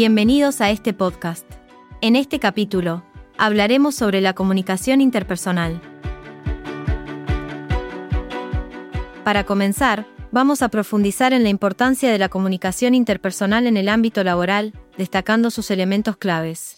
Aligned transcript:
Bienvenidos 0.00 0.60
a 0.60 0.70
este 0.70 0.92
podcast. 0.92 1.44
En 2.02 2.14
este 2.14 2.38
capítulo, 2.38 3.02
hablaremos 3.36 3.96
sobre 3.96 4.20
la 4.20 4.32
comunicación 4.32 5.00
interpersonal. 5.00 5.80
Para 9.24 9.42
comenzar, 9.42 10.06
vamos 10.30 10.62
a 10.62 10.68
profundizar 10.68 11.32
en 11.32 11.42
la 11.42 11.48
importancia 11.48 12.12
de 12.12 12.18
la 12.20 12.28
comunicación 12.28 12.94
interpersonal 12.94 13.66
en 13.66 13.76
el 13.76 13.88
ámbito 13.88 14.22
laboral, 14.22 14.72
destacando 14.96 15.50
sus 15.50 15.68
elementos 15.72 16.16
claves. 16.16 16.76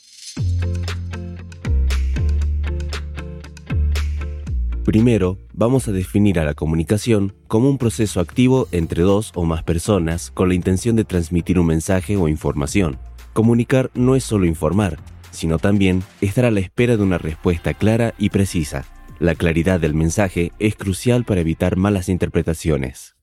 Primero, 4.82 5.36
vamos 5.52 5.88
a 5.88 5.92
definir 5.92 6.38
a 6.38 6.44
la 6.46 6.54
comunicación 6.54 7.34
como 7.48 7.68
un 7.68 7.76
proceso 7.76 8.18
activo 8.18 8.66
entre 8.72 9.02
dos 9.02 9.30
o 9.34 9.44
más 9.44 9.62
personas 9.62 10.30
con 10.30 10.48
la 10.48 10.54
intención 10.54 10.96
de 10.96 11.04
transmitir 11.04 11.58
un 11.58 11.66
mensaje 11.66 12.16
o 12.16 12.26
información. 12.26 12.98
Comunicar 13.32 13.90
no 13.94 14.16
es 14.16 14.24
solo 14.24 14.46
informar, 14.46 14.98
sino 15.30 15.58
también 15.58 16.02
estar 16.20 16.44
a 16.44 16.50
la 16.50 16.60
espera 16.60 16.96
de 16.96 17.02
una 17.02 17.18
respuesta 17.18 17.74
clara 17.74 18.14
y 18.18 18.30
precisa. 18.30 18.86
La 19.20 19.34
claridad 19.34 19.78
del 19.78 19.94
mensaje 19.94 20.52
es 20.58 20.74
crucial 20.74 21.24
para 21.24 21.42
evitar 21.42 21.76
malas 21.76 22.08
interpretaciones. 22.08 23.14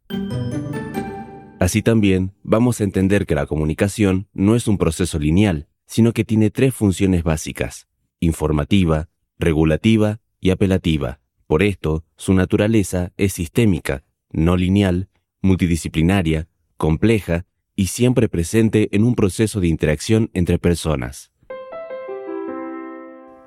Así 1.60 1.82
también, 1.82 2.34
vamos 2.44 2.80
a 2.80 2.84
entender 2.86 3.26
que 3.26 3.36
la 3.36 3.48
comunicación 3.48 4.28
no 4.34 4.56
es 4.56 4.68
un 4.68 4.78
proceso 4.78 5.20
lineal, 5.20 5.68
sino 5.88 6.14
que 6.14 6.24
tiene 6.24 6.52
tres 6.52 6.74
funciones 6.74 7.24
básicas, 7.24 7.88
informativa, 8.20 9.10
regulativa 9.40 10.22
y 10.40 10.52
apelativa. 10.52 11.20
Por 11.48 11.64
esto, 11.64 12.06
su 12.16 12.34
naturaleza 12.34 13.12
es 13.18 13.34
sistémica, 13.34 14.04
no 14.32 14.56
lineal, 14.56 15.10
multidisciplinaria, 15.42 16.48
compleja 16.78 17.47
y 17.78 17.88
siempre 17.88 18.28
presente 18.28 18.90
en 18.92 19.04
un 19.04 19.16
proceso 19.16 19.62
de 19.62 19.68
interacción 19.68 20.32
entre 20.34 20.58
personas. 20.58 21.32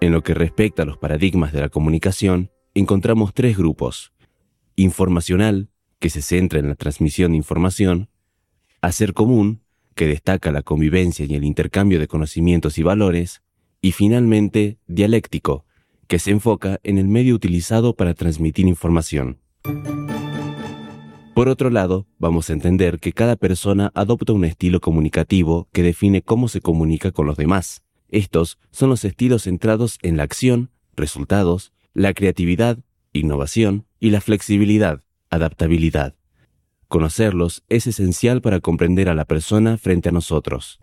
En 0.01 0.13
lo 0.13 0.23
que 0.23 0.35
respecta 0.35 0.85
a 0.85 0.87
los 0.87 0.97
paradigmas 0.97 1.53
de 1.53 1.61
la 1.61 1.69
comunicación, 1.69 2.51
encontramos 2.73 3.35
tres 3.35 3.59
grupos. 3.59 4.13
Informacional, 4.77 5.69
que 5.99 6.11
se 6.11 6.23
centra 6.23 6.61
en 6.61 6.69
la 6.69 6.77
transmisión 6.77 7.33
de 7.33 7.39
información, 7.39 8.09
hacer 8.81 9.13
común, 9.15 9.63
que 9.97 10.07
destaca 10.07 10.53
la 10.53 10.63
convivencia 10.63 11.27
y 11.27 11.35
el 11.35 11.45
intercambio 11.45 11.99
de 11.99 12.07
conocimientos 12.07 12.79
y 12.79 12.85
valores, 12.85 13.43
y 13.83 13.93
finalmente 13.93 14.79
dialéctico, 14.87 15.67
que 16.07 16.21
se 16.21 16.31
enfoca 16.31 16.79
en 16.85 16.99
el 16.99 17.09
medio 17.09 17.35
utilizado 17.35 17.97
para 17.97 18.15
transmitir 18.15 18.67
información. 18.67 19.41
Por 21.41 21.49
otro 21.49 21.71
lado, 21.71 22.07
vamos 22.19 22.51
a 22.51 22.53
entender 22.53 22.99
que 23.01 23.15
cada 23.15 23.35
persona 23.35 23.91
adopta 23.95 24.35
un 24.35 24.45
estilo 24.45 24.79
comunicativo 24.79 25.71
que 25.73 25.83
define 25.83 26.21
cómo 26.21 26.49
se 26.49 26.61
comunica 26.61 27.13
con 27.13 27.25
los 27.25 27.39
demás. 27.39 27.83
Estos 28.11 28.59
son 28.73 28.91
los 28.91 29.07
estilos 29.07 29.45
centrados 29.45 29.97
en 30.03 30.19
la 30.19 30.25
acción, 30.25 30.71
resultados, 30.97 31.73
la 31.95 32.13
creatividad, 32.13 32.81
innovación 33.15 33.87
y 33.99 34.11
la 34.11 34.21
flexibilidad, 34.21 35.03
adaptabilidad. 35.31 36.15
Conocerlos 36.89 37.65
es 37.71 37.87
esencial 37.87 38.43
para 38.43 38.61
comprender 38.61 39.09
a 39.09 39.15
la 39.15 39.25
persona 39.25 39.79
frente 39.79 40.11
a 40.11 40.13
nosotros. 40.13 40.79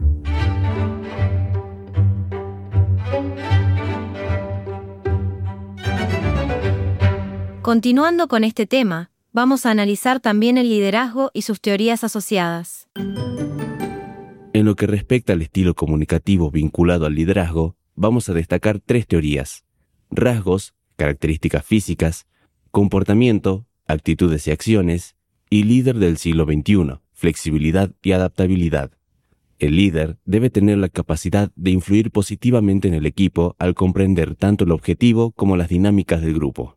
Continuando 7.61 8.27
con 8.27 8.43
este 8.43 8.65
tema, 8.65 9.11
vamos 9.37 9.67
a 9.67 9.69
analizar 9.69 10.19
también 10.19 10.57
el 10.57 10.67
liderazgo 10.67 11.29
y 11.31 11.43
sus 11.43 11.61
teorías 11.61 12.03
asociadas. 12.03 12.87
En 12.95 14.65
lo 14.65 14.75
que 14.75 14.87
respecta 14.87 15.33
al 15.33 15.43
estilo 15.43 15.75
comunicativo 15.75 16.49
vinculado 16.49 17.05
al 17.05 17.13
liderazgo, 17.13 17.75
vamos 17.93 18.29
a 18.29 18.33
destacar 18.33 18.79
tres 18.79 19.05
teorías. 19.05 19.63
Rasgos, 20.09 20.73
características 20.95 21.63
físicas, 21.63 22.25
comportamiento, 22.71 23.67
actitudes 23.85 24.47
y 24.47 24.51
acciones, 24.51 25.15
y 25.51 25.65
líder 25.65 25.99
del 25.99 26.17
siglo 26.17 26.45
XXI, 26.45 26.99
flexibilidad 27.11 27.91
y 28.01 28.13
adaptabilidad. 28.13 28.89
El 29.59 29.75
líder 29.75 30.17
debe 30.25 30.49
tener 30.49 30.79
la 30.79 30.89
capacidad 30.89 31.51
de 31.55 31.69
influir 31.69 32.09
positivamente 32.09 32.87
en 32.87 32.95
el 32.95 33.05
equipo 33.05 33.55
al 33.59 33.75
comprender 33.75 34.33
tanto 34.33 34.63
el 34.63 34.71
objetivo 34.71 35.31
como 35.33 35.57
las 35.57 35.69
dinámicas 35.69 36.21
del 36.21 36.33
grupo. 36.33 36.76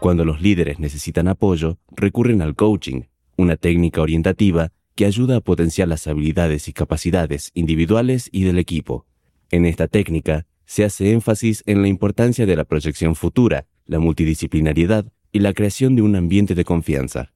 Cuando 0.00 0.24
los 0.24 0.40
líderes 0.40 0.78
necesitan 0.78 1.28
apoyo, 1.28 1.78
recurren 1.94 2.40
al 2.40 2.54
coaching, 2.54 3.02
una 3.36 3.56
técnica 3.56 4.00
orientativa 4.00 4.72
que 4.94 5.04
ayuda 5.04 5.36
a 5.36 5.40
potenciar 5.42 5.88
las 5.88 6.06
habilidades 6.06 6.68
y 6.68 6.72
capacidades 6.72 7.50
individuales 7.52 8.30
y 8.32 8.44
del 8.44 8.58
equipo. 8.58 9.04
En 9.50 9.66
esta 9.66 9.88
técnica 9.88 10.46
se 10.64 10.84
hace 10.84 11.12
énfasis 11.12 11.62
en 11.66 11.82
la 11.82 11.88
importancia 11.88 12.46
de 12.46 12.56
la 12.56 12.64
proyección 12.64 13.14
futura, 13.14 13.66
la 13.84 13.98
multidisciplinariedad 13.98 15.04
y 15.32 15.40
la 15.40 15.52
creación 15.52 15.96
de 15.96 16.02
un 16.02 16.16
ambiente 16.16 16.54
de 16.54 16.64
confianza. 16.64 17.34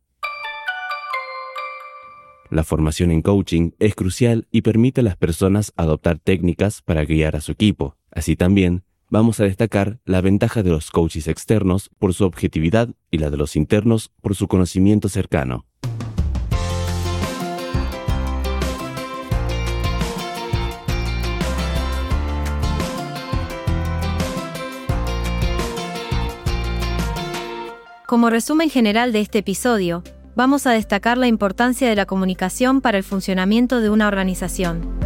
La 2.48 2.64
formación 2.64 3.10
en 3.10 3.20
coaching 3.20 3.72
es 3.78 3.94
crucial 3.94 4.46
y 4.50 4.62
permite 4.62 5.02
a 5.02 5.04
las 5.04 5.18
personas 5.18 5.74
adoptar 5.76 6.18
técnicas 6.18 6.80
para 6.80 7.04
guiar 7.04 7.36
a 7.36 7.42
su 7.42 7.52
equipo. 7.52 7.98
Así 8.10 8.36
también, 8.36 8.84
vamos 9.14 9.38
a 9.38 9.44
destacar 9.44 10.00
la 10.04 10.20
ventaja 10.20 10.64
de 10.64 10.70
los 10.70 10.90
coaches 10.90 11.28
externos 11.28 11.88
por 12.00 12.14
su 12.14 12.24
objetividad 12.24 12.88
y 13.12 13.18
la 13.18 13.30
de 13.30 13.36
los 13.36 13.54
internos 13.54 14.10
por 14.20 14.34
su 14.34 14.48
conocimiento 14.48 15.08
cercano. 15.08 15.66
Como 28.04 28.30
resumen 28.30 28.68
general 28.68 29.12
de 29.12 29.20
este 29.20 29.38
episodio, 29.38 30.02
vamos 30.34 30.66
a 30.66 30.72
destacar 30.72 31.18
la 31.18 31.28
importancia 31.28 31.88
de 31.88 31.94
la 31.94 32.06
comunicación 32.06 32.80
para 32.80 32.98
el 32.98 33.04
funcionamiento 33.04 33.80
de 33.80 33.90
una 33.90 34.08
organización. 34.08 35.03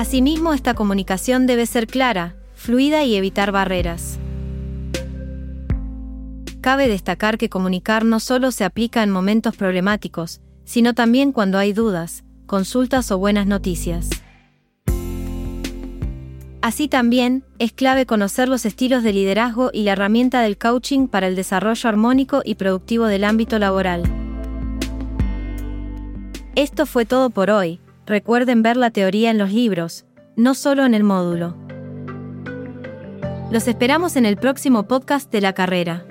Asimismo, 0.00 0.54
esta 0.54 0.72
comunicación 0.72 1.46
debe 1.46 1.66
ser 1.66 1.86
clara, 1.86 2.34
fluida 2.54 3.04
y 3.04 3.16
evitar 3.16 3.52
barreras. 3.52 4.18
Cabe 6.62 6.88
destacar 6.88 7.36
que 7.36 7.50
comunicar 7.50 8.06
no 8.06 8.18
solo 8.18 8.50
se 8.50 8.64
aplica 8.64 9.02
en 9.02 9.10
momentos 9.10 9.58
problemáticos, 9.58 10.40
sino 10.64 10.94
también 10.94 11.32
cuando 11.32 11.58
hay 11.58 11.74
dudas, 11.74 12.24
consultas 12.46 13.10
o 13.10 13.18
buenas 13.18 13.46
noticias. 13.46 14.08
Así 16.62 16.88
también, 16.88 17.44
es 17.58 17.72
clave 17.72 18.06
conocer 18.06 18.48
los 18.48 18.64
estilos 18.64 19.02
de 19.02 19.12
liderazgo 19.12 19.68
y 19.70 19.82
la 19.82 19.92
herramienta 19.92 20.40
del 20.40 20.56
coaching 20.56 21.08
para 21.08 21.26
el 21.26 21.36
desarrollo 21.36 21.90
armónico 21.90 22.40
y 22.42 22.54
productivo 22.54 23.04
del 23.04 23.22
ámbito 23.22 23.58
laboral. 23.58 24.04
Esto 26.54 26.86
fue 26.86 27.04
todo 27.04 27.28
por 27.28 27.50
hoy 27.50 27.80
recuerden 28.10 28.62
ver 28.62 28.76
la 28.76 28.90
teoría 28.90 29.30
en 29.30 29.38
los 29.38 29.52
libros, 29.52 30.04
no 30.36 30.54
solo 30.54 30.84
en 30.84 30.94
el 30.94 31.04
módulo. 31.04 31.56
Los 33.50 33.68
esperamos 33.68 34.16
en 34.16 34.26
el 34.26 34.36
próximo 34.36 34.88
podcast 34.88 35.32
de 35.32 35.40
la 35.40 35.54
carrera. 35.54 36.04